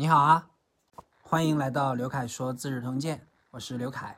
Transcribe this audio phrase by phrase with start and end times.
[0.00, 0.48] 你好啊，
[1.22, 3.18] 欢迎来到刘凯说《资治通鉴》，
[3.50, 4.16] 我是刘凯。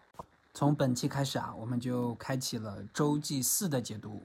[0.52, 4.22] 从本期开始啊，我们就开启了周祭祀的解读。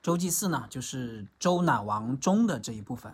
[0.00, 3.12] 周祭祀呢，就是周赧王中的这一部分，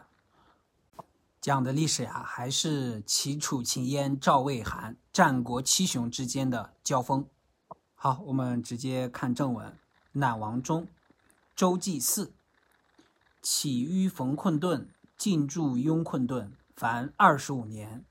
[1.41, 7.27] 讲的历史呀，还是齐楚秦燕赵魏韩战国七雄之间的交锋。
[7.95, 9.75] 好，我们直接看正文：
[10.13, 10.87] 赧王中，
[11.57, 12.35] 周祭祀，
[13.41, 14.87] 起于冯困顿，
[15.17, 16.53] 进驻雍困顿。
[16.75, 18.05] 凡二十五年，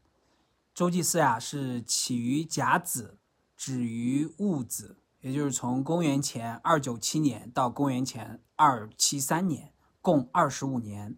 [0.74, 3.18] 周祭祀呀是起于甲子，
[3.58, 11.18] 止于戊子，也就是从公元前二九七年到公元前二七三年，共二十五年。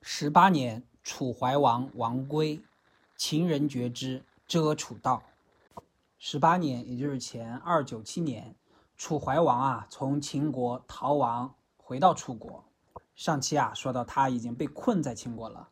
[0.00, 2.62] 十八年，楚怀王王归，
[3.18, 5.22] 秦人觉之，遮楚道。
[6.18, 8.56] 十八年，也就是前二九七年，
[8.96, 12.64] 楚怀王啊从秦国逃亡回到楚国。
[13.14, 15.68] 上期啊说到他已经被困在秦国了。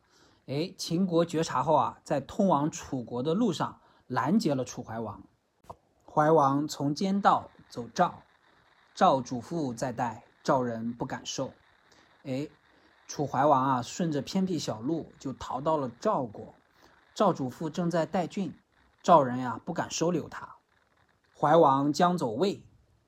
[0.47, 5.23] 哎，秦国觉察后啊，在通往楚国的路上拦截了楚怀王。
[6.05, 8.23] 怀王从间道走赵，
[8.93, 11.53] 赵主父在带，赵人不敢受。
[12.23, 12.47] 哎，
[13.07, 16.53] 楚怀王啊，顺着偏僻小路就逃到了赵国。
[17.13, 18.53] 赵主父正在带郡，
[19.03, 20.55] 赵人呀不敢收留他。
[21.37, 22.63] 怀王将走魏，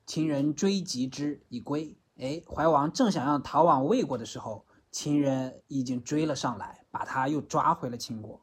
[0.06, 1.96] 秦人追及之以归。
[2.18, 4.64] 哎，怀王正想要逃往魏国的时候，
[4.94, 6.82] 秦人已经追了上来。
[6.94, 8.40] 把他又抓回了秦国，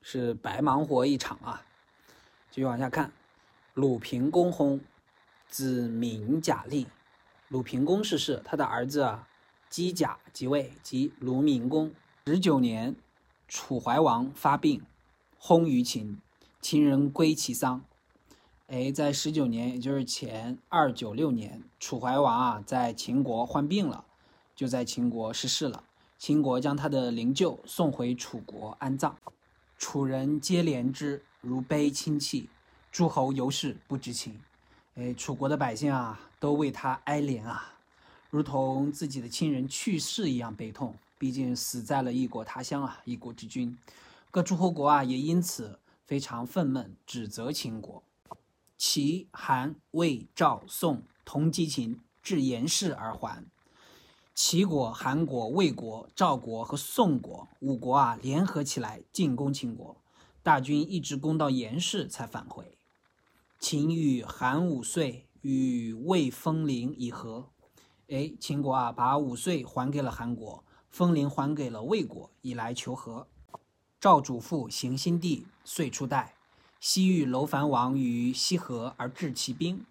[0.00, 1.66] 是白忙活一场啊！
[2.48, 3.10] 继续往下看，
[3.74, 4.78] 鲁平公薨，
[5.48, 6.86] 子名贾立。
[7.48, 9.26] 鲁平公逝世，他的儿子啊
[9.68, 11.92] 姬贾即位，即鲁闵公。
[12.24, 12.94] 十九年，
[13.48, 14.86] 楚怀王发病，
[15.40, 16.22] 薨于秦，
[16.60, 17.82] 秦人归其丧。
[18.68, 24.04] 哎，在十九年，也就是前二九六年，楚怀王啊在秦国患病了，
[24.60, 25.82] 就在秦国逝世了。
[26.18, 29.16] 秦国将他的灵柩送回楚国安葬，
[29.78, 32.46] 楚人皆怜之如悲亲戚，
[32.92, 34.38] 诸侯尤是不知情。
[34.96, 37.72] 哎，楚国的百姓啊，都为他哀怜啊，
[38.28, 40.94] 如同自己的亲人去世一样悲痛。
[41.16, 43.74] 毕竟死在了异国他乡啊，一国之君。
[44.30, 48.02] 各诸侯国啊，也因此非常愤懑，指责秦国。
[48.76, 53.42] 齐、韩、魏、赵、宋同击秦，至严氏而还。
[54.42, 59.94] 齐国、韩国、魏国、赵国和宋国五国啊，联合起来进攻秦国，
[60.42, 62.78] 大军一直攻到严氏才返回。
[63.58, 67.50] 秦与韩五岁与魏封陵以和。
[68.08, 73.28] 哎，秦国啊，把五岁还给了韩国，封陵还给了魏国，以来求和。
[74.00, 76.34] 赵主父行新地，遂出代，
[76.80, 79.84] 西域楼烦王于西河而治其兵。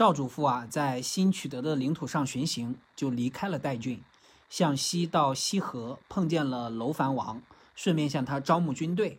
[0.00, 4.02] 赵主父啊，在新取得的领土上巡行，就离开了代郡，
[4.48, 7.42] 向西到西河，碰见了楼烦王，
[7.74, 9.18] 顺便向他招募军队。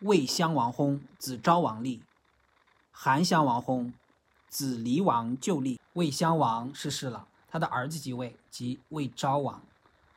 [0.00, 2.00] 魏襄王薨，子昭王立；
[2.92, 3.90] 韩襄王薨，
[4.50, 5.80] 子离王就立。
[5.94, 9.62] 魏襄王逝世了，他的儿子即位，即魏昭王；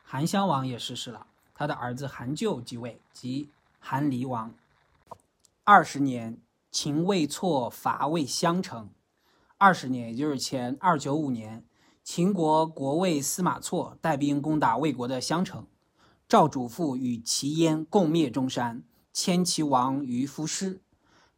[0.04, 1.26] 韩襄王也逝世了，
[1.56, 3.48] 他的儿子韩咎即位，即
[3.80, 4.54] 韩离王。
[5.64, 6.38] 二十年，
[6.70, 8.90] 秦魏错伐魏襄城。
[9.66, 11.66] 二十年，也就是前二九五年，
[12.04, 15.66] 秦国国尉司马错带兵攻打魏国的襄城，
[16.28, 20.82] 赵主父与齐燕共灭中山，迁齐王于夫师。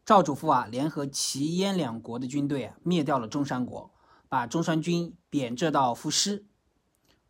[0.04, 3.94] 赵主父啊，联合齐燕两国的军队啊，灭掉了中山国，
[4.28, 6.48] 把中山军贬谪到夫师，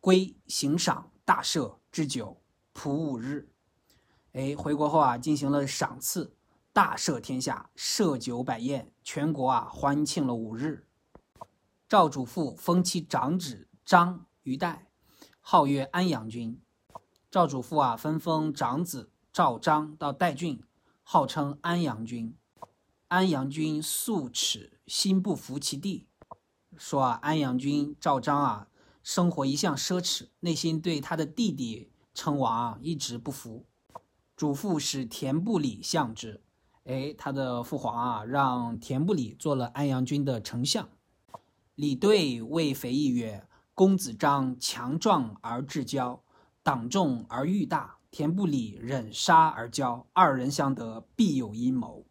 [0.00, 2.40] 归行赏大赦，置酒，
[2.72, 3.50] 普五日。
[4.32, 6.34] 哎，回国后啊，进行了赏赐，
[6.72, 10.85] 大赦天下，设酒百宴，全国啊欢庆了五日。
[11.88, 14.88] 赵主父封其长子张于代，
[15.40, 16.60] 号曰安阳君。
[17.30, 20.60] 赵主父啊，分封长子赵章到代郡，
[21.04, 22.36] 号称安阳君。
[23.06, 26.08] 安阳君素耻，心不服其地。
[26.76, 28.68] 说啊，安阳君赵章啊，
[29.04, 33.64] 生活一向奢侈，内心对他的弟弟称王啊一直不服。
[34.34, 36.42] 主父使田不礼相之，
[36.82, 40.88] 哎，他的父皇啊，让田不礼做了安阳君的丞相。
[41.76, 46.18] 李对谓肥义曰：“公子章强壮而志骄，
[46.62, 47.98] 党众而欲大。
[48.10, 52.06] 田不礼忍杀而骄，二人相得，必有阴谋。”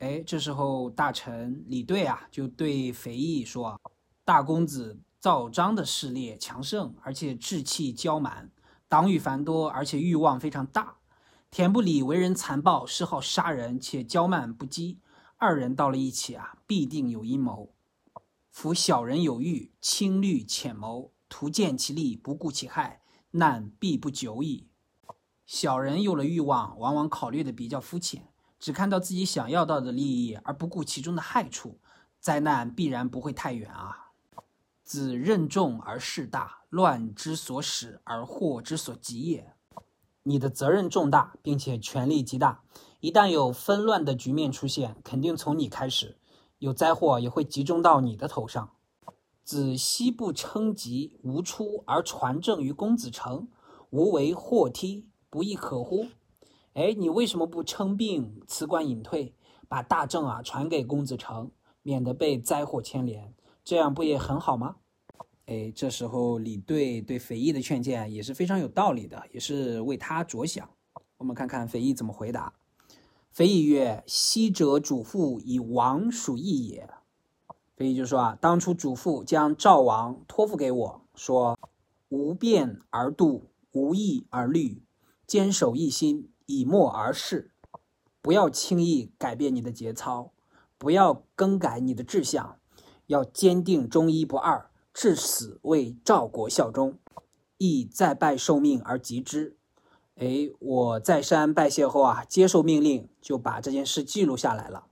[0.00, 3.80] 哎，这时候大臣李对啊，就对肥义说
[4.26, 8.50] ：“大公子赵章的势力强盛，而且志气骄蛮，
[8.88, 10.96] 党羽繁多，而且欲望非常大。
[11.52, 14.96] 田不礼为人残暴，嗜好杀人，且骄慢不羁，
[15.36, 17.70] 二人到了一起啊，必定有阴谋。”
[18.60, 23.00] 夫小人有欲，轻虑浅谋，图见其利，不顾其害，
[23.30, 24.66] 难必不久矣。
[25.46, 28.26] 小人有了欲望，往往考虑的比较肤浅，
[28.58, 31.78] 只看到自己想要到的利益，而不顾其中的害处，
[32.18, 34.10] 灾难必然不会太远啊。
[34.82, 39.54] 子任重而事大，乱之所始而祸之所及也。
[40.24, 42.64] 你的责任重大，并且权力极大，
[42.98, 46.17] 一旦有纷乱的局面出现，肯定从你开始，
[46.58, 48.70] 有灾祸也会集中到你的头上。
[49.44, 53.48] 子西不称疾，无出而传政于公子成，
[53.90, 55.06] 无为祸梯。
[55.30, 56.06] 不亦可乎？
[56.72, 59.34] 哎，你为什么不称病辞官隐退，
[59.68, 61.50] 把大政啊传给公子成，
[61.82, 63.34] 免得被灾祸牵连？
[63.62, 64.76] 这样不也很好吗？
[65.44, 70.68] 哎，这时候李队对肥义的劝谏也是非常有道理的，也是为他着想。
[71.18, 72.52] 我们看看肥义怎么回答。
[73.30, 76.88] 肥义曰：“昔者主父以王属义也。”
[77.76, 81.56] 肥义就说啊，当初主父将赵王托付给我，说
[82.08, 84.82] ：“无变而度，无义而虑。”
[85.28, 87.52] 坚守一心，以默而事，
[88.22, 90.32] 不要轻易改变你的节操，
[90.78, 92.58] 不要更改你的志向，
[93.08, 96.98] 要坚定忠一不二，至死为赵国效忠。
[97.58, 99.57] 亦再拜受命而及之。
[100.20, 104.86] 哎，我再山拜谢后啊，接受命令，就把这件事记录下来了。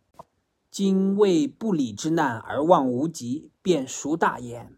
[0.71, 4.77] 今为不礼之难而忘无极，便孰大焉？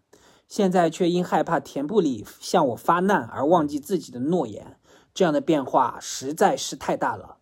[0.48, 4.78] 现在却因害怕田不礼向我发难而忘记自己的诺言。
[5.12, 7.36] 这样的变化实在是太大了。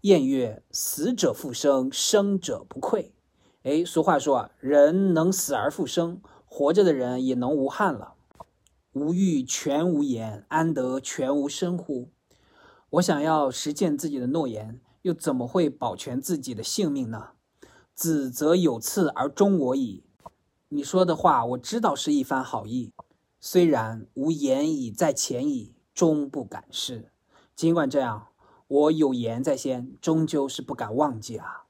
[0.00, 3.14] 谚曰：“死者复生，生者不愧。”
[3.62, 8.14] 哎，俗话说啊，人能死而复生，活着的人也能无憾了。
[8.94, 12.10] 无欲全无言，安得全无声乎？
[12.92, 17.30] 我想要实践自己的诺言，又怎么会保全自己的性命呢？
[17.94, 20.04] 子则有次而忠我矣。
[20.68, 22.92] 你说的话，我知道是一番好意，
[23.40, 25.74] 虽然无言已在前矣。
[25.94, 27.12] 终不敢失。
[27.54, 28.28] 尽管这样，
[28.66, 31.64] 我有言在先，终究是不敢忘记啊。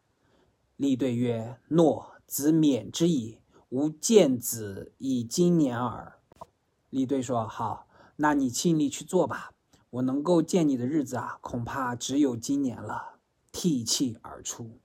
[0.77, 3.39] 立对曰：“诺，子免之矣。
[3.71, 6.21] 吾见子以今年耳。”
[6.91, 9.51] 立对说：“好，那你尽力去做吧。
[9.93, 13.21] 我能够见你的日子啊，恐怕只有今年了。”
[13.53, 14.81] 涕泣而出。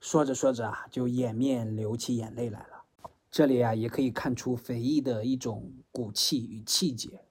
[0.00, 2.84] 说着说着啊，就掩面流起眼泪来了。
[3.30, 7.26] 这里啊，也可以看出肥义的一种骨气与气节。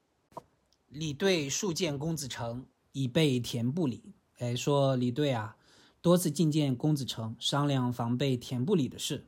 [0.87, 4.13] 李队数见公子成，以备田不礼。
[4.37, 5.57] 哎，说李队啊，
[6.03, 9.25] 多次觐见公子成，商量防备田不礼的事。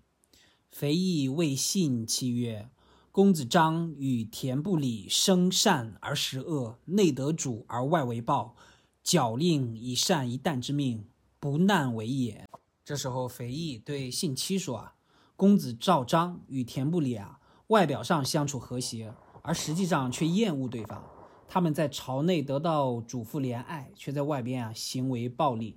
[0.71, 2.69] 肥义未信，其曰
[3.11, 8.55] ：“公子章与田不礼生善而食恶，内得主而外为暴，
[9.03, 11.03] 矫令以善一旦之命，
[11.39, 12.47] 不难为也。”
[12.85, 14.93] 这时候，肥义对信七说：“啊，
[15.35, 21.03] 公子赵章与田不礼啊，外表上相处和谐，而实际上却厌恶对方。”
[21.49, 25.75] 他们在朝内得到主父怜爱，却在外边啊行为暴力。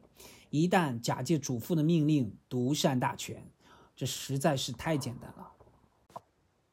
[0.51, 3.51] 一旦假借主父的命令独善大权，
[3.97, 5.49] 这实在是太简单了。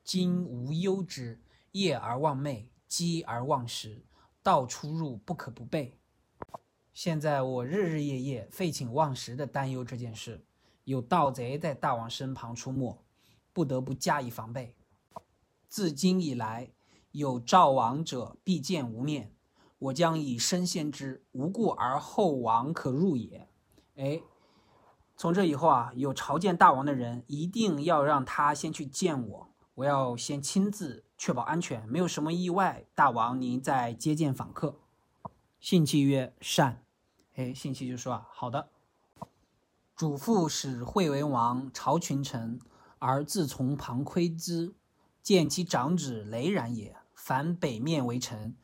[0.10, 1.40] 今无忧之，
[1.74, 4.04] 夜而忘寐，饥而忘食，
[4.42, 6.00] 道出入不可不备。
[6.96, 10.44] 现在我日日夜夜废寝忘食的担忧这件事，
[10.86, 12.98] 有盗贼在大王身旁出没，
[13.54, 14.76] 不得不加以防备。
[15.68, 16.72] 自今以来。
[17.12, 19.36] 有赵王者，必见无面。
[19.78, 23.48] 我将以身先之，无故而后王可入也。
[23.96, 24.24] 哎，
[25.16, 29.49] 从这以后啊，有朝见大王的人，一定要让他先去见我。
[29.80, 34.78] 我要先亲自确保安全，没有什么意外，大王您再接见访客。
[35.62, 36.83] 信契曰：“善。”
[37.36, 38.71] 哎，信契就说啊：“好的。”
[39.95, 42.59] 主父使惠文王朝群臣，
[42.98, 44.74] 而自从旁窥之，
[45.24, 46.98] 见其长子雷然也。
[47.14, 48.57] 凡北面为臣，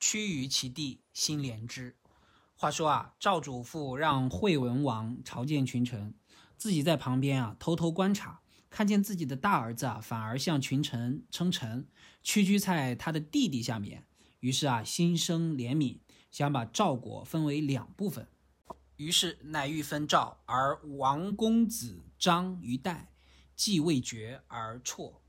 [0.00, 1.94] 屈于其地，心怜之。
[2.54, 6.14] 话说啊，赵主父让惠文王朝见群臣，
[6.56, 11.86] 自己在旁边啊偷偷观察，看见自己的大儿子啊反而向群臣称臣，
[12.22, 14.04] 屈居在他的弟弟下面，
[14.40, 15.98] 于是啊心生怜悯，
[16.30, 18.28] 想把赵国分为两部分，
[18.96, 23.10] 于是乃欲分赵，而王公子张于代，
[23.54, 25.20] 既未决而辍。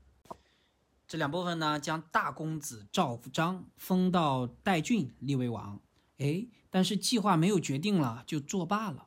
[1.06, 5.80] 这两部分呢，将大公子赵章封到代郡，立为王。
[6.18, 9.06] 哎，但是计划没有决定了，就作罢了。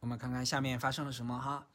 [0.00, 1.68] 我们看看下面发生了什么哈。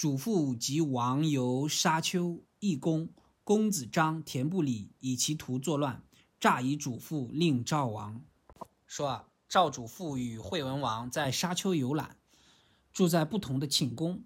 [0.00, 3.10] 主父及王游沙丘，义公
[3.44, 6.02] 公子章田不礼以其徒作乱，
[6.40, 8.24] 诈以主父令赵王。
[8.86, 12.16] 说啊，赵主父与惠文王在沙丘游览，
[12.94, 14.24] 住在不同的寝宫。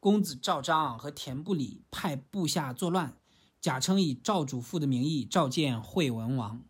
[0.00, 3.16] 公子赵章和田不礼派部下作乱。
[3.60, 6.64] 假称以赵主父的名义召见惠文王，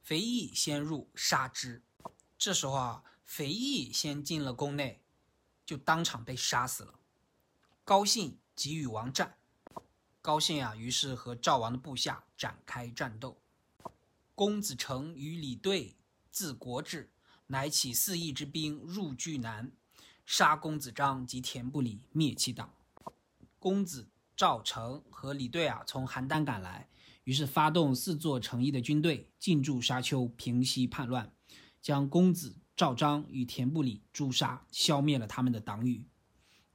[0.00, 1.82] 肥义先入杀之。
[2.38, 5.02] 这时候啊，肥义先进了宫内，
[5.66, 7.00] 就当场被杀死了。
[7.84, 9.34] 高兴即与王战，
[10.20, 13.42] 高兴啊，于是和赵王的部下展开战斗。
[14.36, 15.96] 公子成与李队，
[16.30, 17.10] 字国志，
[17.48, 19.72] 乃起四邑之兵入巨南，
[20.24, 22.72] 杀公子章及田不礼，灭其党。
[23.58, 26.88] 公子赵成和李队啊，从邯郸赶来，
[27.24, 31.34] 于是发动四座城邑的军队进驻沙丘，平息叛乱。
[31.80, 36.06] 将公子赵章与田不礼诛杀，消灭了他们的党羽。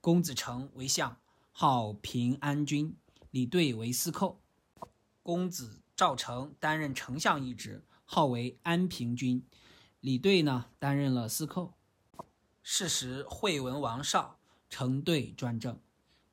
[0.08, 1.18] 公子成为相，
[1.52, 2.94] 号平安君；
[3.30, 4.40] 李兑为司寇。
[5.22, 9.42] 公子赵成担任丞相一职，号为安平君；
[10.00, 11.74] 李兑呢，担任了司寇。
[12.64, 15.78] 是时，惠文王少，成队专政。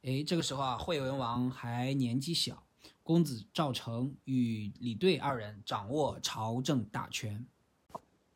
[0.03, 2.65] 哎，这个时候啊，惠文王还年纪小，
[3.03, 7.45] 公子赵成与李兑二人掌握朝政大权。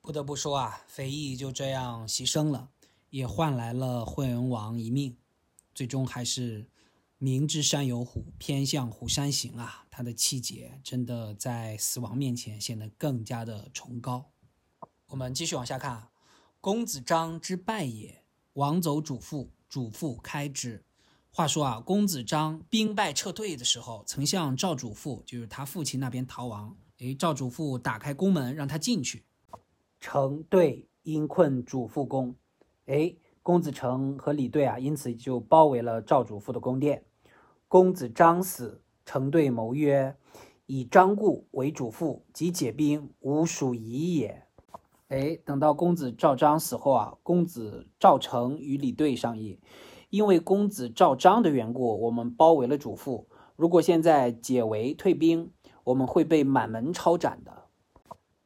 [0.01, 2.71] 不得不说啊，肥义就这样牺牲了，
[3.11, 5.17] 也换来了惠文王一命。
[5.79, 6.67] 最终还是
[7.19, 9.87] 明知山有虎，偏向虎山行啊！
[9.89, 14.33] 他的气节真的在死亡面前显得更加的崇高。
[15.07, 16.09] 我们继续往下看，
[16.61, 20.85] 公子章之败也，王走主父，主父开之。
[21.31, 26.77] 话说啊，公子章兵败撤退的时候，曾向赵主父，就是他父亲那边逃亡。
[26.97, 29.23] 诶，赵主父打开宫门让他进去。
[30.01, 32.35] 成对因困主父宫，
[32.87, 37.05] 哎，公子成和李队啊，因此就包围了赵主父的宫殿。
[37.67, 40.17] 公子张死，成对谋曰
[40.67, 44.45] ：“以张固为主父，即解兵，吾属夷也。”
[45.09, 49.59] 哎，等到公子赵章死后啊，公子赵成与李队商议，
[50.11, 53.27] 因为公子赵章的缘故，我们包围了主父。
[53.57, 55.51] 如果现在解围退兵，
[55.85, 57.65] 我们会被满门抄斩的。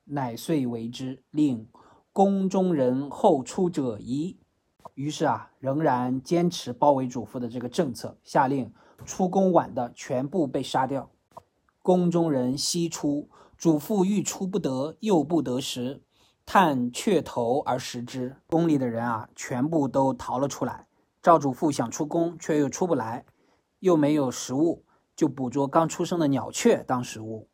[0.05, 1.69] 乃遂为之，令
[2.13, 4.39] 宫中人后出者疑。
[4.95, 8.73] 于是啊，仍然坚持包围主父的这个政策，下令
[9.05, 11.11] 出宫晚的全部被杀掉。
[11.83, 16.03] 宫中人悉出，主父欲出不得，又不得食，
[16.47, 18.37] 探雀头而食之。
[18.47, 20.87] 宫里的人啊，全部都逃了出来。
[21.21, 23.25] 赵主父想出宫，却又出不来，
[23.81, 24.85] 又没有食物，
[25.17, 27.49] 就捕捉刚出生的鸟雀当食物。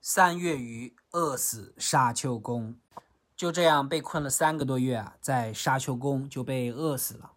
[0.00, 2.76] 三月余，饿死沙丘宫，
[3.42, 7.32] 就这样被困了三个多月啊，在沙丘宫就被饿死了。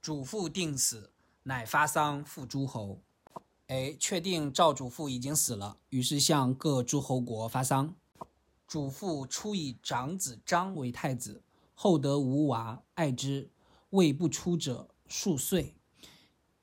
[0.00, 1.10] 主父定死，
[1.42, 3.00] 乃发丧赴诸侯。
[3.66, 7.92] 哎，确定赵主父已经死了，于是向各诸侯国发丧。
[8.68, 11.42] 主父初以长子张为太子，
[11.74, 13.50] 后得无娃，爱之，
[13.88, 15.74] 未不出者数岁。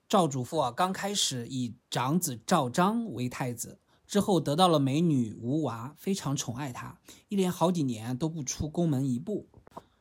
[0.08, 3.82] 赵主父啊，刚开始以长子赵章为太子。
[4.08, 6.98] 之后得到了美女吴娃，非常宠爱她，
[7.28, 9.50] 一连好几年都不出宫门一步。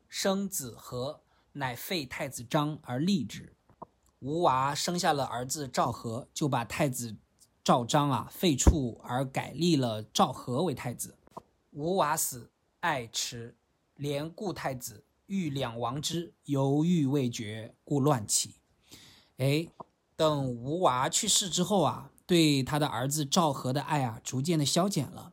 [0.08, 1.22] 生子和，
[1.54, 3.56] 乃废太子章而立之。
[4.20, 7.16] 吴娃生下了儿子赵和，就把太子
[7.64, 11.18] 赵章啊废黜，而改立了赵和为太子。
[11.72, 13.56] 吴娃死，爱迟，
[13.96, 18.54] 连故太子，欲两王之，犹豫未决，故乱起。
[19.38, 19.66] 哎，
[20.14, 22.12] 等吴娃去世之后啊。
[22.26, 25.32] 对他的儿子赵和的爱啊，逐渐的消减了，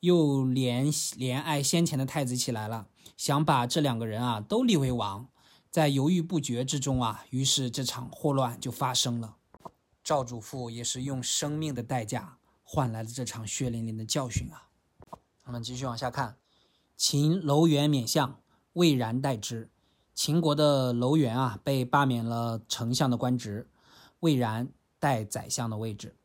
[0.00, 5.28] 又怜怜爱先前的太子起来了，想把这两个人啊都立为王，
[5.68, 9.36] 在犹豫不决之中啊，于是这场祸乱就发生了。
[10.04, 14.68] 赵主父也是用生命的代价换来了这场血淋淋的教训啊。
[15.44, 16.36] 我们继续往下看，
[16.96, 18.40] 秦楼元免相，
[18.74, 19.70] 魏然代之。
[20.14, 23.68] 秦国的楼元啊，被罢免了丞相的官职，
[24.20, 24.68] 魏然
[24.98, 26.16] 代宰相的位置。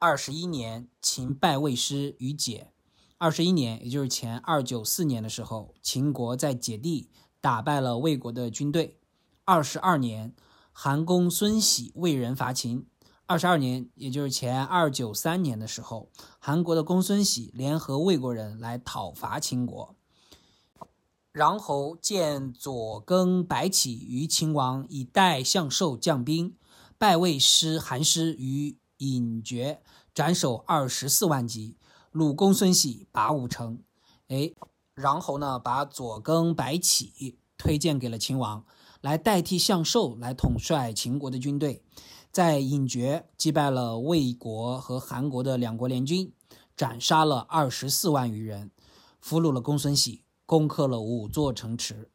[0.00, 2.70] 二十一年，秦败魏师于解。
[3.16, 9.00] 二十一年，也就是前二九四年的时候，秦国在解地打败了魏国的军队。
[9.44, 10.36] 二十二年，
[10.70, 12.86] 韩公孙喜魏人伐秦。
[13.26, 19.96] 二十二年，也就是前二九三年的时候，韩国的公孙喜联合魏国人来讨伐秦国。
[21.32, 26.56] 穰侯见左更白起于秦王，以代相授将兵，
[26.96, 28.78] 败魏师韩师于。
[28.98, 29.80] 隐绝
[30.14, 31.76] 斩首二十四万级，
[32.12, 33.80] 鲁公孙喜拔五城。
[34.28, 34.52] 哎，
[34.94, 38.64] 穰侯呢，把左更白起推荐给了秦王，
[39.00, 41.82] 来代替向寿来统帅秦国的军队，
[42.30, 46.32] 在隐绝击败了魏国和韩国的两国联军，
[46.76, 48.70] 斩杀了二十四万余人，
[49.20, 52.10] 俘虏了公孙喜，攻克了五座城池。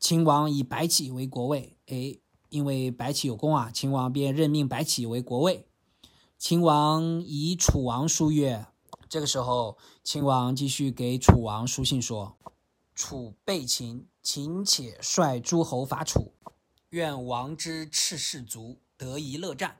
[0.00, 1.76] 秦王以白起为国尉。
[1.86, 2.18] 哎，
[2.48, 5.67] 因为白起有功啊，秦王便任命白起为国尉。
[6.38, 8.68] 秦王以楚王书曰
[9.10, 12.38] ：“这个时候，秦王继续给楚王书信说
[12.94, 16.34] ：‘楚备秦，秦且率诸侯伐楚，
[16.90, 19.78] 愿王之赤士卒，得一乐战。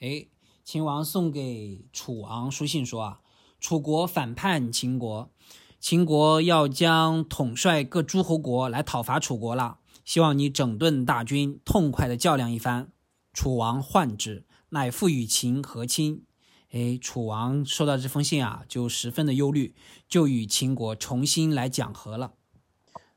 [0.00, 0.26] 哎，
[0.64, 3.20] 秦王送给楚王书信说啊，
[3.60, 5.30] 楚国反叛秦国，
[5.78, 12.90] 秦国要将统帅各诸侯国来讨伐楚国了，希望你整顿大军，痛快的较量一番。
[13.32, 14.44] 楚王患之，
[14.74, 16.24] 乃复与秦和亲。
[16.70, 19.74] 哎，楚王收到这封信啊，就十分的忧虑，
[20.08, 22.32] 就与秦国重新来讲和了。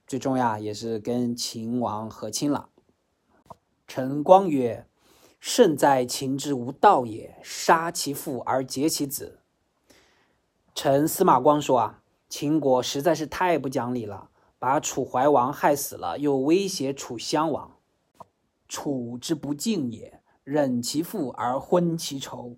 [0.06, 2.68] 最终呀，也是跟秦王和亲了。
[3.88, 4.86] 陈光曰
[5.40, 9.40] ：“胜在秦之无道也，杀其父而结其子。”
[10.76, 17.78] 陈司马光说啊，秦国实在是太不讲理了，把楚怀王害死了，又威胁楚襄王。
[18.68, 22.56] 楚之不敬也，忍其父而昏其仇。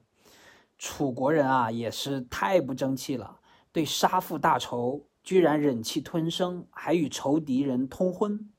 [0.77, 3.39] 楚国人啊，也是太不争气了，
[3.71, 8.51] 对杀父大仇，居然忍气吞声，还与仇敌人通婚。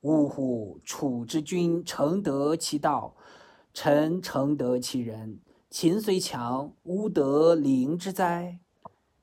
[0.00, 0.80] 呜呼！
[0.82, 3.14] 楚之君诚得其道，
[3.72, 5.40] 臣诚得其人。
[5.70, 8.58] 秦虽强，吾得邻之哉？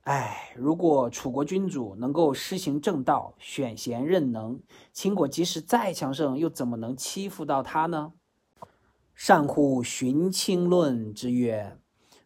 [0.03, 4.59] 哎，如果楚国君主能够施行正道，选贤任能，
[4.93, 8.13] 秦国即使再强盛，又怎么能欺负到他呢？
[9.25, 11.77] 善乎荀卿论之曰。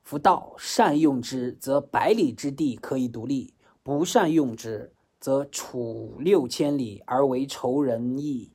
[0.01, 8.51] 夫道善用之，则百里之地可以独立；不善用之，则处六千里而为仇人矣。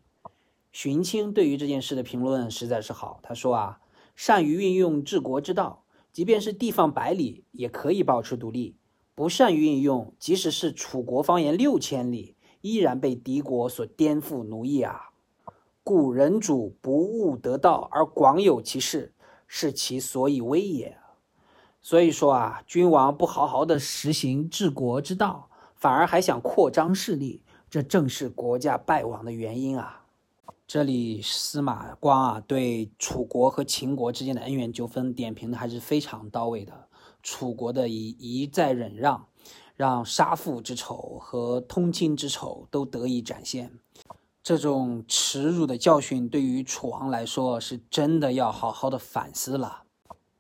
[0.73, 3.21] 荀卿对于这件事的评论实在是好。
[3.23, 3.79] 他说啊，
[4.17, 8.75] 善于运用治国之道，即便是地方百里，也可以保持独立；
[9.15, 15.12] 不善于运用，即使是楚国方圆六千里，依然被敌国所颠覆奴役啊。
[15.85, 19.13] 故人主不务得道而广有其事，
[19.47, 20.97] 是其所以威也。
[21.81, 30.05] 所以说啊，君王不好好的实行治国之道，反而还想扩张势力，这正是国家败亡的原因啊。
[30.69, 36.89] 这里司马光啊，对楚国和秦国之间的恩怨纠纷点评的还是非常到位的。
[37.23, 39.27] 楚国的一一再忍让，
[39.77, 43.73] 让杀父之仇和通亲之仇都得以展现。
[44.43, 49.85] 这种耻辱的教训，对于楚王来说，是真的要好好的反思了。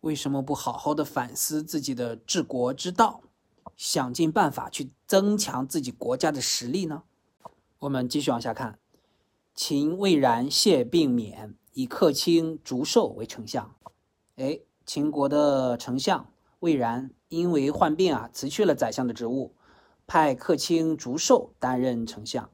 [0.00, 3.20] 为什么不好好的反思自己的治国之道，
[3.76, 7.04] 想尽办法去增强自己国家的实力呢？
[7.78, 8.80] 我们继续往下看，
[9.54, 13.72] 秦魏然谢病免，以客卿竹寿为丞相。
[14.34, 16.26] 哎，秦国的丞相
[16.58, 19.54] 魏然因为患病啊，辞去了宰相的职务，
[20.08, 22.50] 派客卿竹寿担任丞相。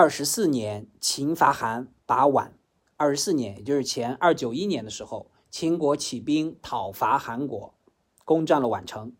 [0.00, 2.52] 二十四年，秦伐韩，拔宛。
[2.96, 5.32] 二十四年，也就是前二九一年的时候。
[5.50, 7.74] 秦国起兵讨伐韩国，
[8.24, 9.12] 攻占了宛城。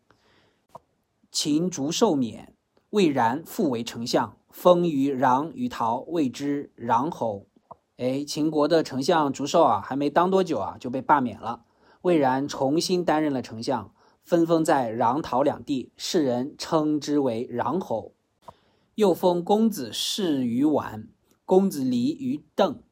[1.32, 2.54] 秦逐寿免，
[2.90, 7.48] 魏然复为丞相，封于穰于陶，谓之穰侯。
[7.96, 11.64] 哎，秦国的丞相逐寿啊，还没当多久啊，就被罢免了。
[12.02, 18.14] 魏然重新担任了丞相，分封在穰陶两地，世人称之为穰侯。
[18.98, 21.06] 又封公子氏于宛，
[21.44, 22.82] 公子离于邓。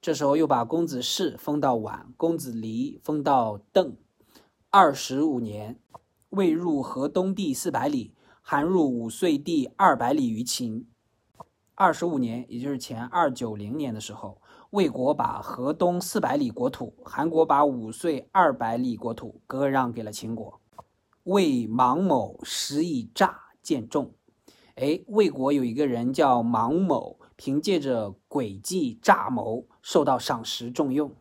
[0.00, 3.96] 这时候又把公子氏封到宛，公子离封到邓。
[4.70, 5.80] 二十五年，
[6.28, 10.86] 魏入河东地四百里，韩入五岁地二百里于秦。
[11.74, 20.60] 二十五年，也就是前二九零年的时候，魏国把河东四百里国土，韩国把五岁二百里国土割让给了秦国。
[21.24, 24.14] 魏芒某时以诈见重。
[24.76, 27.18] 哎，魏国有一个人叫芒某。
[27.38, 31.14] 凭借着诡计诈谋，受到赏识重用。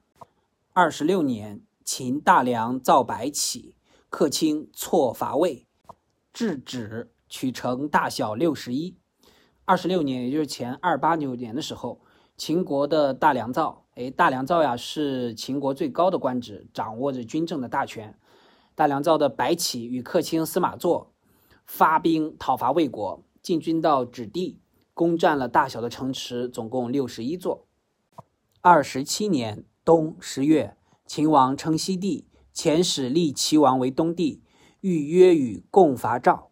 [0.71, 3.75] 二十六年，秦大梁造白起，
[4.09, 5.67] 客卿错伐魏，
[6.31, 8.97] 制止取城大小六十一。
[9.65, 11.99] 二十六年，也就是前二八九年的时候，
[12.37, 18.17] 秦国的大梁造，哎，大梁造呀是秦国最高的官职，掌握着军政的大权。
[18.73, 21.07] 大梁造的白起与客卿司马祚
[21.65, 24.57] 发兵讨伐魏国，进军到止地。
[24.95, 27.67] 攻占了大小的城池，总共六十一座。
[28.61, 34.41] 二十七年冬十月，秦王称西帝，遣使立齐王为东帝，
[34.79, 36.49] 欲约与共伐赵。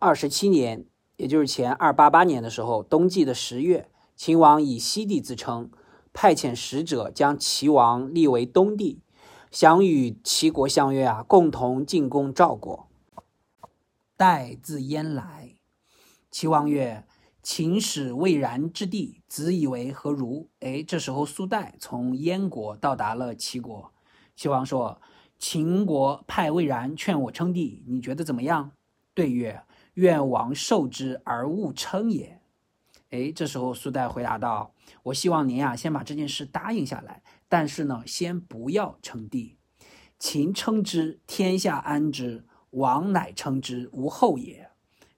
[0.00, 0.84] 二十七年，
[1.16, 5.70] 也就是前二八八年的时候，冬季的十月，秦王以西帝自称，
[6.12, 9.00] 派遣使者将齐王立为东帝，
[9.52, 12.88] 想与齐国相约啊，共同进攻赵国。
[14.16, 15.49] 代自燕来，
[16.30, 17.04] 齐王曰。
[17.42, 20.50] 秦使魏然之地，子以为何如？
[20.60, 23.94] 哎，这时候苏代从燕国到达了齐国。
[24.36, 25.00] 齐王说
[25.40, 28.72] ：“秦国派魏然劝我称帝，你觉得怎么样？”
[29.14, 29.62] 对曰
[29.94, 32.42] ：“愿王受之而勿称也。”
[33.08, 39.56] 哎，这时候苏代回答道：“我希望您呀，先把这件事答应下来，但是呢，先不要称帝。
[40.18, 44.68] 秦称之，天下安之；王乃称之，无后也。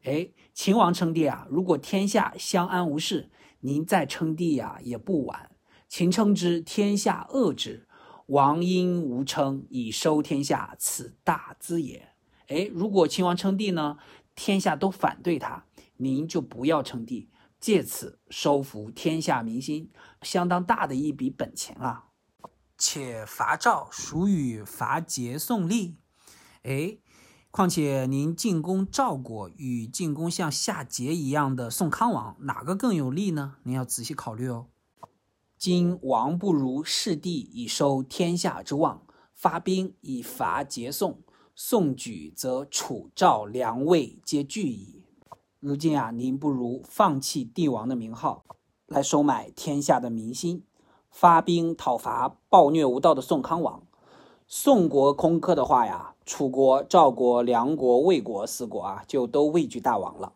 [0.05, 5.51] 哎，秦王称帝啊，如果天下相安无事，您再称帝呀，也不晚。
[5.88, 7.87] 秦称之，天下恶之；
[8.27, 12.11] 王因无称，以收天下，此大资也。
[12.49, 13.99] 哎，如果秦王称帝呢，
[14.35, 17.29] 天下都反对他，您就不要称帝。”
[17.62, 22.07] 借此收服天下民心，相当大的一笔本钱啊！
[22.77, 25.95] 且伐赵属与伐桀宋立，
[26.65, 26.99] 哎，
[27.53, 33.57] 况且您进攻赵国与进攻像夏桀一样的宋康王，哪个更有利呢？
[33.65, 34.69] 您要仔细考虑哦。
[35.59, 39.03] 今王不如弑帝以收天下之望，
[39.35, 41.21] 发兵以伐桀宋，
[41.55, 45.05] 宋举则楚赵梁魏皆惧矣。
[45.61, 48.47] 如今啊，您不如放弃帝王的名号，
[48.87, 50.65] 来收买天下的民心，
[51.11, 53.83] 发兵讨伐暴虐无道的宋康王。
[54.49, 60.35] 宋国空客的话呀，楚国、赵国、梁国、魏国四国啊，就都畏惧大王了。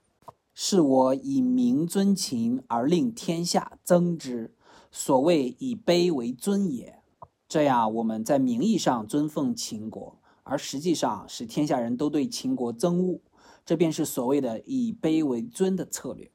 [0.52, 4.54] 是我以名尊秦，而令天下憎之，
[4.90, 7.00] 所谓以卑为尊也。
[7.46, 13.20] 这样，我们在名义上尊奉秦国，而实际上使天下人都对秦国憎恶。
[13.64, 16.30] 这便是所谓的以卑为尊的策略。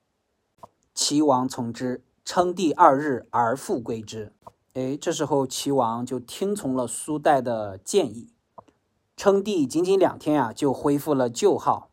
[0.93, 4.33] 齐王从之，称帝二日而复归之。
[4.73, 8.27] 哎，这时候齐王就听从了苏代的建议，
[9.21, 11.91] 称帝仅仅两天啊，就恢复了旧号。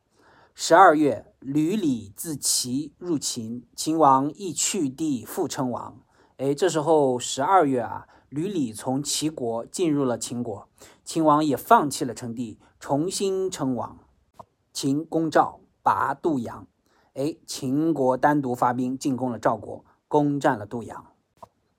[0.55, 6.01] 十二月，吕礼自齐入秦，秦王亦去帝复称王。
[6.39, 10.71] 哎，这时候十二月啊，吕礼从齐国进入了秦国，
[11.05, 13.99] 秦王也放弃了称帝，重新称王。
[14.73, 16.67] 秦攻赵，拔杜阳。
[17.13, 21.05] 哎，秦国单独发兵进攻了赵国，攻占了杜阳。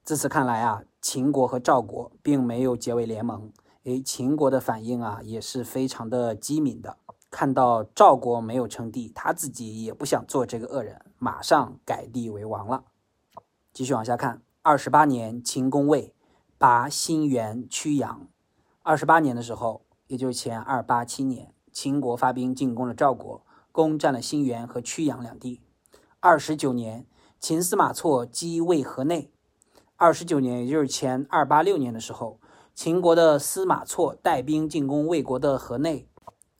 [0.04, 3.52] 自此看来啊，秦国和赵国并没有结为联盟。
[3.90, 6.98] 哎，秦国的反应啊也是非常的机敏的。
[7.32, 12.84] 看到赵国没有称帝，他自己也不想做这个恶人，马上改帝为王了。
[13.74, 16.14] 继续往下看，二十八年，秦攻魏，
[16.60, 18.28] 拔新原、曲阳。
[18.84, 21.54] 二十八年的时候，也就是前二八七年。
[21.72, 25.62] 秦国发兵进攻了赵国，攻占了新原和曲阳两地。
[26.20, 27.08] 二十九年，
[27.40, 29.32] 秦司马错击魏河内。
[29.96, 32.40] 二十九年，也就是前二八六年的时候，
[32.82, 36.08] 秦国的司马错带兵进攻魏国的河内，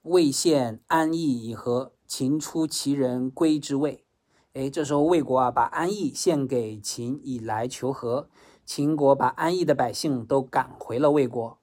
[0.02, 4.04] 魏献安邑以和，秦出其人归之魏。
[4.52, 8.28] 哎，这时候魏国啊，把安邑献给秦以来求和。
[8.66, 11.58] 秦国把安邑的百姓都赶回了魏国。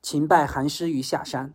[0.00, 1.52] 秦败韩师于下山。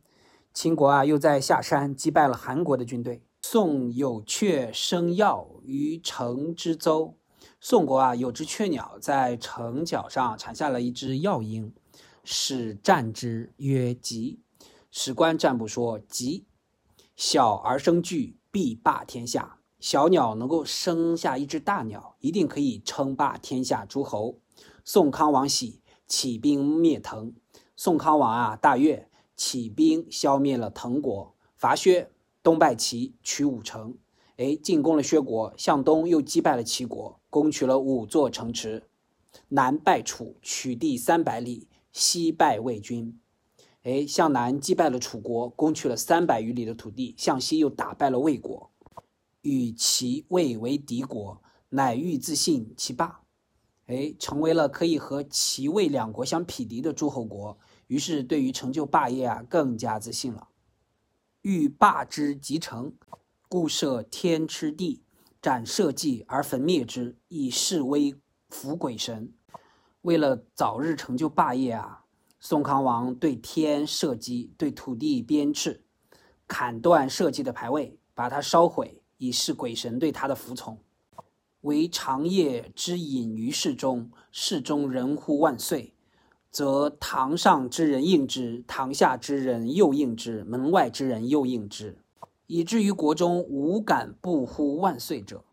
[0.53, 3.23] 秦国啊，又在下山击败了韩国的军队。
[3.41, 7.15] 宋有雀生药于城之周。
[7.59, 11.73] 宋国啊，有只雀鸟在城角上产下了一只药鹰，
[12.25, 14.41] 使战之曰吉。
[14.91, 16.45] 史官占卜说吉，
[17.15, 19.59] 小而生巨，必霸天下。
[19.79, 24.39] 小鸟能够生下一只大鸟，一定可以称霸天下诸侯。
[24.83, 27.33] 宋康王喜，起兵灭滕。
[27.75, 29.09] 宋康王啊，大悦。
[29.35, 32.09] 起兵消灭了滕国，伐薛，
[32.41, 33.97] 东败齐，取五城。
[34.37, 38.87] 哎，进攻了薛国，向东又击败了齐国，攻取了五座城池。
[39.49, 43.17] 南败楚，取地三百里；西败魏军。
[43.83, 48.69] 哎，向南击败了楚国，攻取了三百余里的土地；向西又打败了魏国，
[49.43, 53.21] 与齐魏为敌国，乃欲自信其霸。
[53.85, 57.57] 哎，成为了可以和齐魏两国相匹敌的诸侯国。
[57.87, 60.49] 于是，对于成就霸业啊，更加自信了。
[61.43, 62.93] 欲霸之即成，
[63.47, 65.01] 故设天吃地，
[65.41, 68.13] 斩社稷而焚灭之，以示威
[68.49, 69.31] 服鬼神。
[70.05, 72.03] 为了早日成就霸业啊，
[72.39, 75.79] 宋康王对天射击，对土地鞭笞，
[76.47, 80.77] 砍断社稷的牌位，把它烧毁，以示鬼神对他的服从。
[81.61, 85.95] 为长夜之隐于世中，世中人呼万岁。
[86.51, 91.97] 则堂上之人应之，堂下之人又应之，门外之人又应之，
[92.45, 95.43] 以至于国中无敢不呼万岁者。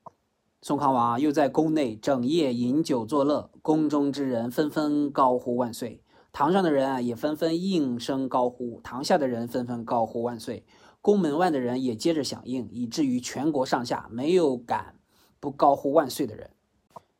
[0.65, 6.01] 宋康王又在宫内整夜饮酒作乐，宫中之人纷纷高呼万岁，
[6.33, 10.65] 堂上的人啊也纷纷应声高呼，堂下的人纷纷高呼万岁，
[11.01, 14.95] 宫门外的人也接着响应，以至于全国上下没有敢
[15.41, 16.51] 不高呼万岁的人。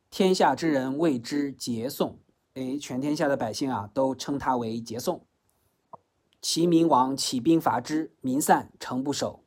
[0.09, 2.19] 天下之人谓之节宋。
[2.53, 5.25] 哎，全天下的百姓啊，都称他为节宋。
[6.41, 9.43] 齐明王起兵伐之，民散，城不守。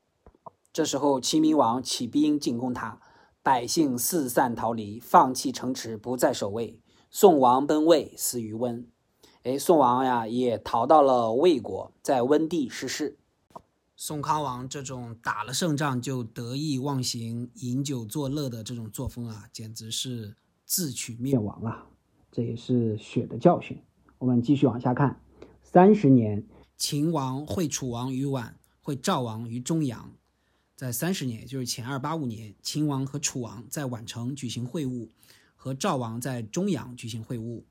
[0.71, 3.01] 这时候，齐明王起兵进攻他，
[3.47, 6.81] 百姓四散逃离，放弃城池，不再守卫。
[7.13, 8.85] 宋王奔魏，死于温。
[9.45, 13.21] 哎，宋王呀，也逃到了魏国，在温地逝世。
[13.95, 21.87] 宋康王这种打了胜仗就得意忘形、饮酒作乐的这种作风啊，简直是自取灭亡啊！
[22.33, 23.81] 这也是血的教训。
[24.19, 25.21] 我们继续往下看。
[25.63, 26.45] 三十年，
[26.77, 30.11] 秦王会楚王于宛，会赵王于中阳。
[30.77, 35.09] 在三十年，也就是前二八五年，秦王和楚王在宛城举行会晤，
[35.55, 37.63] 和赵王在中阳举行会晤。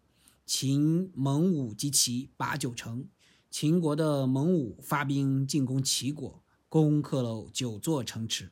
[0.47, 3.07] 秦蒙武及齐把九城。
[3.51, 8.51] 秦国的蒙武发兵进攻齐国，攻克了九座城池。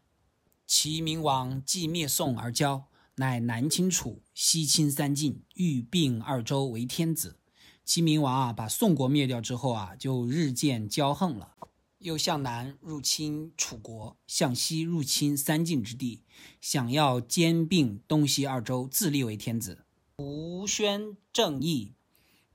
[0.67, 2.83] 齐明王既灭宋而骄，
[3.15, 7.37] 乃南侵楚，西侵三晋，欲并二州为天子。
[7.83, 11.55] 齐明王啊，把宋国灭掉之后啊，就日渐骄横了，
[12.03, 16.21] 又向南入侵楚国，向西入侵三晋之地，
[16.59, 19.85] 想要兼并东西二州，自立为天子。
[20.17, 21.93] 胡宣正义，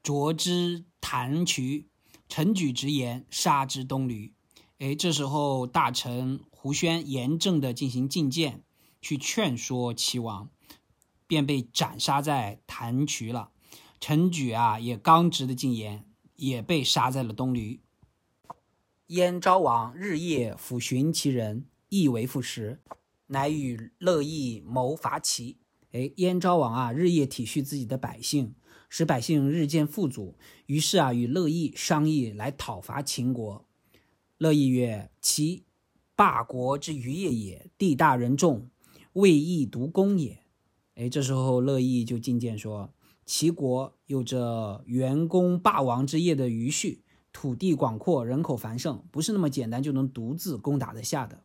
[0.03, 1.89] 卓之谭渠。
[2.29, 4.35] 陈举直言，杀之东驴。
[4.81, 8.63] 哎，这时候大臣胡宣严正的进行进谏，
[9.01, 10.51] 去劝说齐王，
[11.27, 13.51] 便被斩杀在谭渠了。
[13.99, 16.05] 陈举啊，也刚直的进言，
[16.37, 17.81] 也被杀在了东驴。
[19.09, 22.79] 燕昭王日夜抚寻其人，亦为复食，
[23.29, 25.57] 乃与乐毅谋伐齐。
[25.93, 28.55] 哎，燕昭王啊，日夜体恤自己的百姓。
[28.91, 33.67] 使百姓日渐富足，于是啊，与乐毅商议来讨伐秦国。
[34.37, 35.65] 乐毅曰：“其
[36.15, 38.69] 霸国之余业也，地大人众，
[39.15, 40.39] 未易独攻也。”
[40.97, 42.93] 哎，这时候乐毅就进谏说
[43.25, 47.03] ：“齐国有着元攻霸王之业的余绪，
[47.41, 51.45] 土地广阔，人口繁盛，不是那么简单就能独自攻打得下的。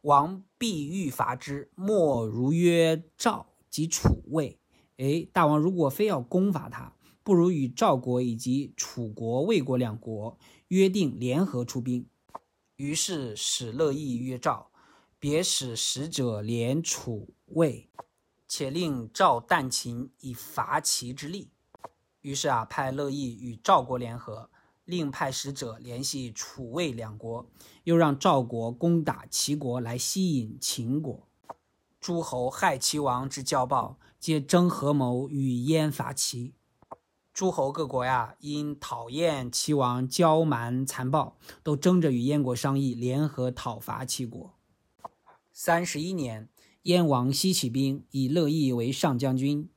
[0.00, 4.58] 王必欲伐之，莫如约赵及楚魏。”
[4.98, 12.08] 哎，大王如果非要攻伐他，不如与赵国以及楚国、魏国两国约定联合出兵。
[12.74, 14.72] 于是使乐毅约赵，
[15.20, 17.88] 别使使者连楚魏，
[18.48, 21.52] 且令赵旦秦以伐齐之力。
[22.22, 24.50] 于是啊，派乐毅与赵国联合，
[24.84, 27.46] 另派使者联系楚魏两国，
[27.84, 31.26] 又让赵国攻打齐国，来吸引秦国。
[32.00, 33.98] 诸侯害齐王之骄暴。
[34.20, 36.54] 皆争合谋与燕伐齐，
[37.34, 44.54] 诸侯各国呀，因讨厌齐王骄蛮残暴，都争着与燕国商议，联合讨伐齐国。
[45.52, 46.48] 三十一年，
[46.84, 49.68] 燕王西起兵，以乐毅为上将军。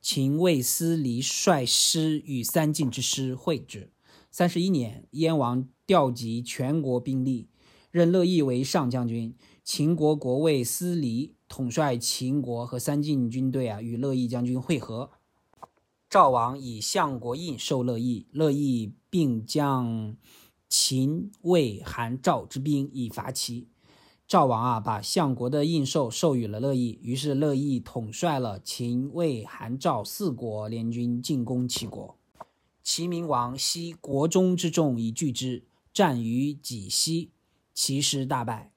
[0.00, 3.90] 秦魏司离率师与三晋之师会之。
[4.30, 7.48] 三十一年，燕王调集全国兵力，
[7.90, 9.34] 任乐毅为上将军。
[9.64, 11.34] 秦国国尉司离。
[11.52, 15.10] 统帅秦国和三晋军队啊，与乐毅将军会合。
[16.08, 20.16] 赵王以相国印授乐毅，乐毅并将
[20.68, 23.66] 秦、魏、韩、赵之兵以伐齐。
[24.28, 32.19] 赵王啊，把相国的印绶授予了乐毅，于是乐毅统帅了秦、魏、韩、赵四国联军进攻齐国。
[32.82, 37.30] 齐明王悉国中之众以拒之，战于济西，
[37.74, 38.72] 齐师大败。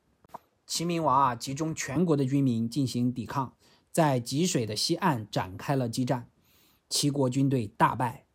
[0.65, 3.53] 齐明王啊，集中全国的军民进行抵抗，
[3.91, 6.29] 在济水的西岸展开了激战，
[6.89, 8.25] 齐国军队大败。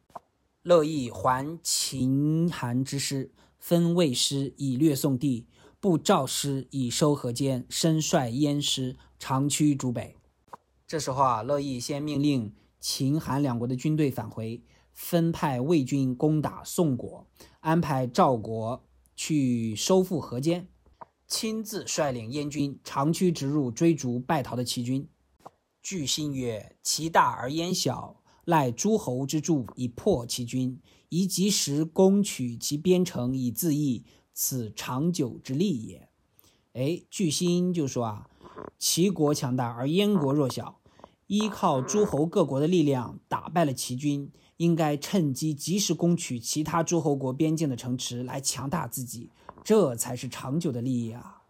[0.62, 5.46] 乐毅还秦韩之师，分魏师以略宋地，
[5.80, 10.16] 布赵师以收河间，身率燕师长驱逐北。
[10.86, 14.62] 这时候啊，乐毅先命令秦韩两国的军队返回，
[14.98, 17.24] 分派魏军攻打宋国，
[17.60, 18.82] 安排赵国
[19.14, 20.66] 去收复河间。
[21.28, 25.08] 亲自率领燕军长驱直入，追逐败逃的齐军。
[25.80, 30.80] 据信曰：“齐大而燕小，赖诸侯之助以破齐军，
[31.10, 36.08] 宜及时攻取其边城以自义，此长久之利也。”
[36.74, 38.28] 哎，据心就说啊，
[38.80, 40.80] 齐国强大而燕国弱小，
[41.28, 49.30] 依靠诸侯各国的力量打败了齐军，应该趁机及时攻取其他诸侯国边境的城池，来强大自己。
[49.64, 51.42] 这才是长久的利益啊！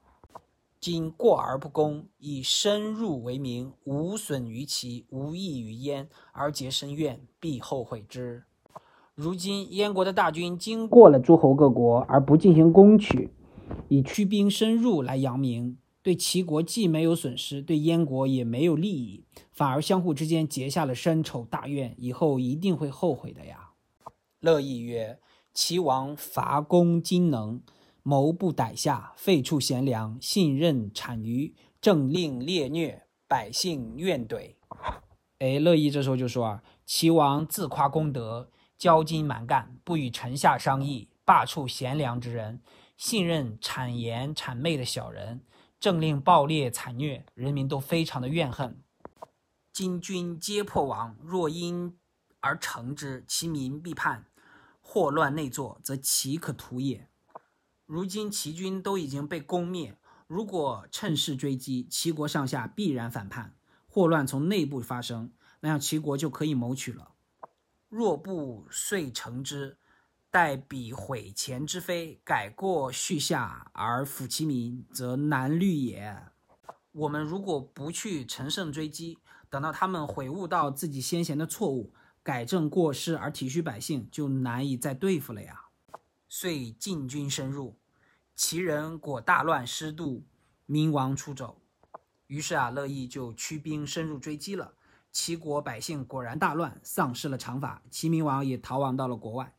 [0.80, 8.44] 今过而不攻，以深入为名，无损于齐，无益于燕，而结深怨，必后悔之。
[9.14, 13.30] 如今燕国的大军经过了诸侯各国，而不进行攻取，
[13.88, 15.76] 以驱兵深入来扬名，
[16.08, 23.72] 对齐国既没有损失，对燕国也没有利益，反而相互之间结下了深仇大怨，以后一定会后悔的呀！
[24.40, 25.18] 乐毅曰
[25.52, 27.60] ：“齐王伐攻今能。”
[28.02, 34.54] 谋不逮下，废黜贤良，信任谄谀，政令烈虐，百姓怨怼。
[35.40, 42.62] 哎，乐毅这时候就说啊，齐王自夸功德，骄矜蛮干，不与臣下商议，罢黜贤良之人，
[42.96, 45.42] 信任谄言谄媚的小人，
[45.80, 48.82] 政令暴烈惨虐，人民都非常的怨恨。
[49.72, 51.96] 今君皆破亡，若因
[52.40, 54.26] 而成之，其民必叛，
[54.80, 57.08] 祸乱内作，则其可图也。
[57.86, 63.54] 如今齐军都已经被攻灭，如果趁势追击，齐国上下必然反叛。
[63.86, 67.12] 祸乱从内部发生，那样齐国就可以谋取了。
[67.88, 69.78] 若不遂成之，
[70.30, 76.22] 待彼毁前之非，改过续下而抚其民，则难虑也。
[76.92, 85.68] 我们如果不去乘胜追击，等到他们悔悟到自己先前的错误，改正过失而体恤百姓，就难以再对付了呀。
[86.28, 87.78] 遂进军深入，
[88.34, 90.26] 齐人果大乱失度，
[90.66, 91.62] 民亡出走。
[92.26, 94.74] 于是啊，乐毅就驱兵深入追击了。
[95.10, 97.82] 齐国百姓果然大乱，丧失了常法。
[97.90, 99.54] 齐明王也逃亡到了国外。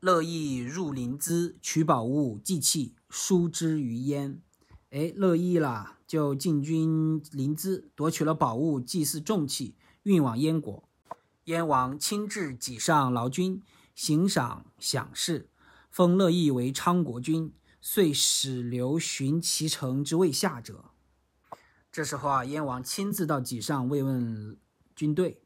[0.00, 4.42] 乐毅入临淄，取宝物、祭器，输之于燕。
[4.90, 10.86] 哎，乐毅啦，就进军临淄，夺取了宝物、祭祀重器，运往燕国。
[11.44, 13.62] 燕王亲至己上劳军，
[13.94, 15.48] 行赏享事，
[15.90, 20.90] 封乐毅为昌国君，遂使留巡齐城之未下者。
[21.90, 24.58] 这时候啊，燕王亲自到己上慰问
[24.94, 25.40] 军队，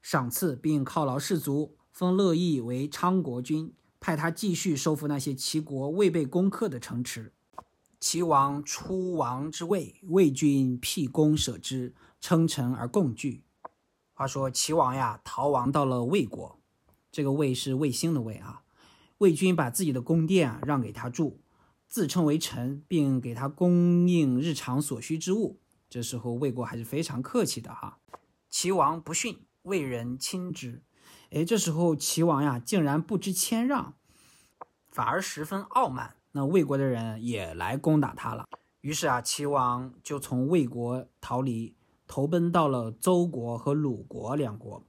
[0.00, 7.32] 赏赐并犒劳士卒，封乐毅为昌国君，派他继续收复那些齐国未被攻克的城池。
[8.00, 13.44] 齐王出王之位，魏军辟攻舍之，称臣而共聚。
[14.14, 16.58] 话说齐王呀，逃亡到了魏国，
[17.12, 18.62] 这个魏是卫星的魏啊。
[19.18, 21.40] 魏军把自己的宫殿啊让给他住，
[21.86, 25.58] 自称为臣，并给他供应日常所需之物。
[25.90, 27.98] 这时候魏国还是非常客气的哈，
[28.48, 30.82] 齐王不逊，魏人亲之。
[31.30, 33.94] 哎，这时候齐王呀竟然不知谦让，
[34.90, 36.16] 反而十分傲慢。
[36.32, 38.46] 那魏国的人也来攻打他了。
[38.80, 41.74] 于是啊，齐王就从魏国逃离，
[42.06, 44.84] 投奔到了邹国和鲁国两国，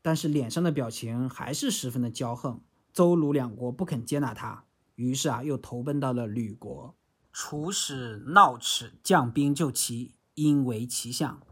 [0.00, 2.60] 但是脸上的表情还是十分的骄横。
[2.92, 4.64] 邹鲁两国不肯接纳他，
[4.96, 6.94] 于是啊，又投奔到了吕国。
[7.32, 10.14] 楚使闹齿将兵救齐。
[10.34, 11.42] 因为齐相，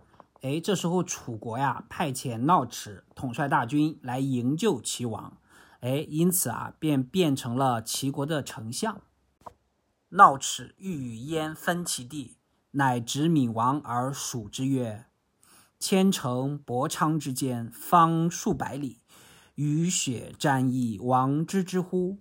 [0.42, 5.37] 哎，这时候楚国呀派遣闹齿统帅大军来营救齐王，
[5.81, 9.03] 哎，因此啊便变成了齐国的丞相。
[10.11, 12.38] 闹齿欲与燕分其地，
[12.70, 15.05] 乃执闵王而属之曰
[15.79, 19.00] ：“千城博昌之间，方数百里，
[19.57, 22.18] 雨雪沾衣，王知之乎？”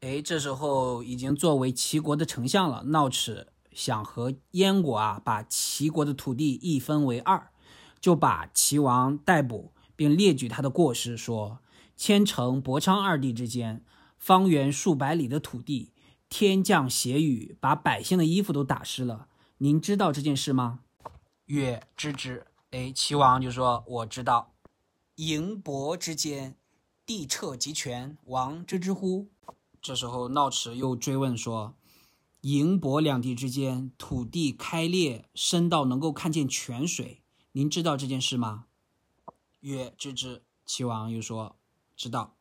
[0.00, 3.48] 哎，这时候已经作为齐国的丞相了，闹齿。
[3.70, 7.52] 想和燕国啊把齐国的土地一分为二，
[8.00, 11.60] 就把齐王逮捕，并列举他的过失，说：
[11.96, 13.84] 千城、博昌二地之间，
[14.16, 15.92] 方圆数百里的土地，
[16.28, 19.28] 天降血雨，把百姓的衣服都打湿了。
[19.58, 20.80] 您知道这件事吗？
[21.46, 22.46] 曰：知之。
[22.70, 24.52] 哎，齐王就说：我知道。
[25.16, 26.54] 营博之间，
[27.04, 29.28] 地彻极全，王知之乎？
[29.80, 31.74] 这时候闹齿又追问说。
[32.42, 37.17] 营博两地之间，土地开裂，深到能够看见泉水。
[37.52, 38.66] 您知道这件事吗？
[39.60, 40.42] 曰：知之。
[40.66, 41.56] 齐王又说：
[41.96, 42.36] 知道。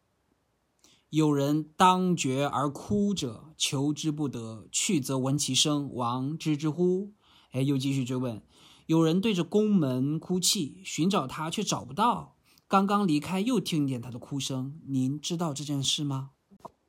[1.10, 7.14] 有人当绝而哭者，求之不得，去则闻其声，王知之乎？
[7.52, 8.44] 哎，又继续追问：
[8.88, 12.36] 有人对着宫门哭泣，寻找他却找不到，
[12.68, 16.32] 刚刚离开又听见他的哭声，您知道这件事吗？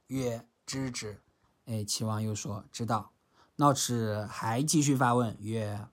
[0.08, 1.22] 曰：知之。
[1.66, 3.12] 哎，齐王又说：“知道。”
[3.56, 5.88] 闹齿还继续发问曰：“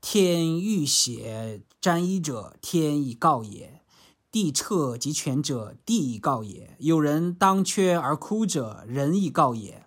[0.00, 3.82] 天欲血沾衣者，天以告也；
[4.30, 6.76] 地彻及全者，地以告也。
[6.78, 9.84] 有人当缺而哭者，人以告也。”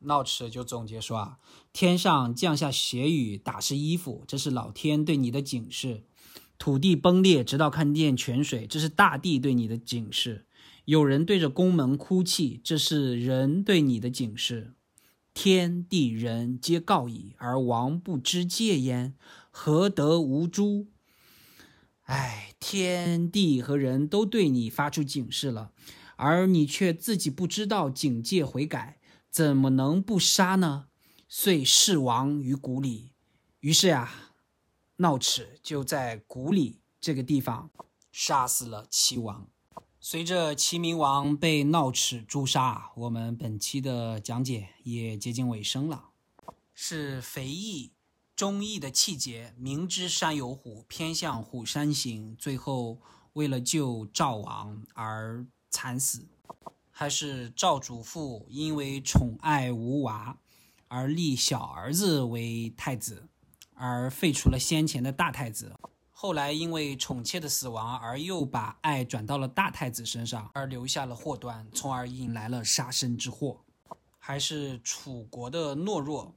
[0.00, 1.38] 闹齿就总结说：“啊，
[1.72, 6.04] 天上降下血雨，打湿衣服，这是老天对你的警示；
[6.56, 10.46] 土地崩裂，直到看见泉水，这是大地对你的警示。”
[10.86, 14.72] 有人对着宫门哭泣，这是人对你的警示。
[15.40, 19.14] 天地人皆告矣，而王不知戒焉，
[19.52, 20.88] 何得无诛？
[22.06, 25.70] 哎，天地和人都对你发出警示了，
[26.16, 28.98] 而你却自己不知道警戒悔改，
[29.30, 30.86] 怎么能不杀呢？
[31.28, 33.12] 遂弑王于谷里。
[33.60, 34.12] 于是呀，
[34.96, 37.70] 闹齿就在谷里这个地方
[38.10, 39.48] 杀死了齐王。
[40.10, 46.08] 随着齐明王被闹齿诛杀，我们本期的讲解也接近尾声了。
[46.72, 47.92] 是肥义
[48.34, 53.02] 忠义的气节，明知山有虎，偏向虎山行，最后
[53.34, 56.26] 为了救赵王而惨死。
[56.90, 60.38] 还是赵主父因为宠爱无娃，
[60.88, 63.28] 而立小儿子为太子，
[63.74, 65.76] 而废除了先前的大太子。
[66.20, 73.60] 后来因为宠妾的死亡，而又把爱转到了大太子身上，而留下了祸端，从而引来了杀身之祸。
[74.18, 76.34] 还是楚国的懦弱，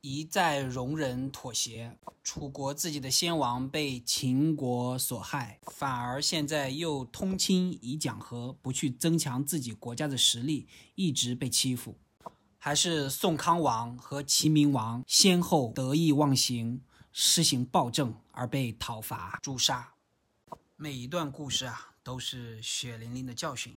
[0.00, 1.98] 一再容忍妥协。
[2.22, 11.96] 楚国自己的先王被秦国所害，反而现在又通亲以讲和，不去增强自己国家的实力，一直被欺负。
[12.58, 16.80] 还是宋康王和齐明王先后得意忘形。
[17.16, 19.94] 施行暴政而被讨伐诛杀，
[20.76, 23.76] 每一段故事啊都是血淋淋的教训，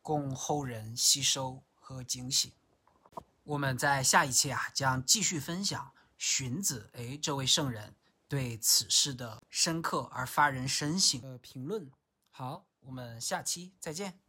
[0.00, 2.52] 供后人吸收和警醒。
[3.42, 7.94] 我们在下一期啊将继续分享荀子，哎，这位圣人
[8.28, 11.90] 对此事的深刻而发人深省的评论。
[12.30, 14.25] 好，我们下期再见。